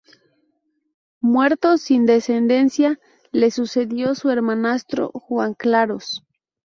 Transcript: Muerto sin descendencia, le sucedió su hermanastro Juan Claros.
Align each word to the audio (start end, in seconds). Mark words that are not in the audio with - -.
Muerto 1.21 1.77
sin 1.77 2.07
descendencia, 2.07 2.97
le 3.31 3.51
sucedió 3.51 4.15
su 4.15 4.31
hermanastro 4.31 5.11
Juan 5.13 5.53
Claros. 5.53 6.23